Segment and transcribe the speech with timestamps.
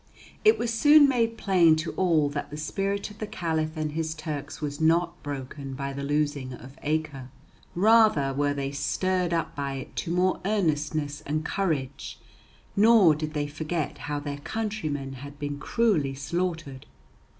[0.43, 4.15] It was soon made plain to all that the spirit of the Caliph and his
[4.15, 7.29] Turks was not broken by the losing of Acre.
[7.75, 12.17] Rather were they stirred up by it to more earnestness and courage;
[12.75, 16.87] nor did they forget how their countrymen had been cruelly slaughtered.